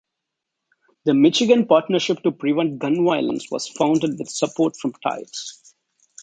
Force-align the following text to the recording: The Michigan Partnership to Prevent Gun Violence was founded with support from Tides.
The 1.03 1.13
Michigan 1.13 1.67
Partnership 1.67 2.23
to 2.23 2.31
Prevent 2.31 2.79
Gun 2.79 3.05
Violence 3.05 3.51
was 3.51 3.67
founded 3.67 4.17
with 4.17 4.29
support 4.31 4.75
from 4.75 4.93
Tides. 4.93 5.75